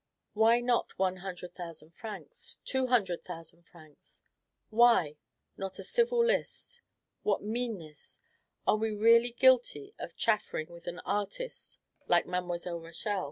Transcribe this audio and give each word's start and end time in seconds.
Why 0.33 0.61
not 0.61 0.97
one 0.97 1.17
hundred 1.17 1.53
thousand 1.53 1.91
francs, 1.91 2.57
two 2.65 2.87
hundred 2.87 3.23
thousand 3.23 3.67
francs? 3.67 4.23
Why! 4.71 5.17
not 5.57 5.77
a 5.77 5.83
civil 5.83 6.25
list? 6.25 6.81
What 7.21 7.43
meanness! 7.43 8.23
Are 8.65 8.77
we 8.77 8.95
really 8.95 9.29
guilty 9.29 9.93
of 9.99 10.15
chaffering 10.17 10.69
with 10.71 10.87
an 10.87 11.01
artist 11.05 11.79
like 12.07 12.25
Mademoiselle 12.25 12.79
Rachel? 12.79 13.19